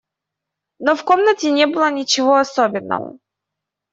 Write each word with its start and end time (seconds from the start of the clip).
Но 0.85 0.95
в 0.95 1.03
комнате 1.05 1.51
не 1.51 1.67
было 1.67 1.91
ничего 1.91 2.37
особенного. 2.37 3.19